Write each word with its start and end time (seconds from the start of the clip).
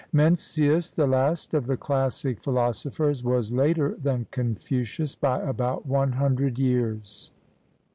Mencius, 0.11 0.89
the 0.89 1.05
last 1.05 1.53
of 1.53 1.67
the 1.67 1.77
classic 1.77 2.39
phi 2.41 2.49
losophers, 2.51 3.23
was 3.23 3.51
later 3.51 3.95
than 4.01 4.25
Confucius 4.31 5.13
by 5.13 5.39
about 5.41 5.85
one 5.85 6.13
hundred 6.13 6.57
years. 6.57 7.29